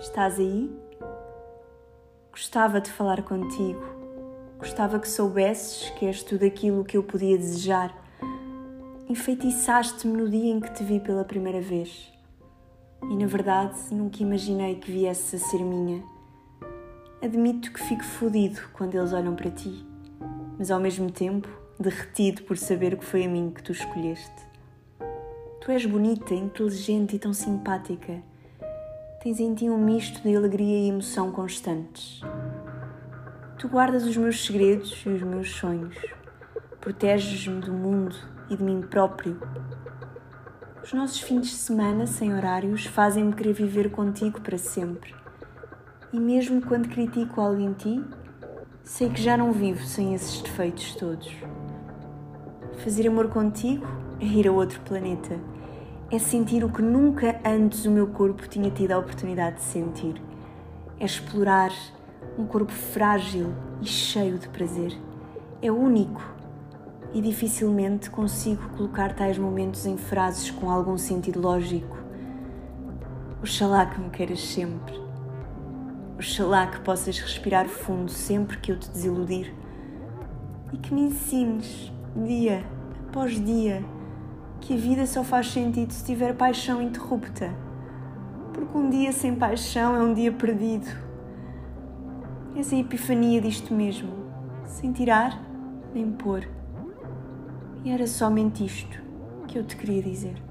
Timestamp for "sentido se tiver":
85.50-86.34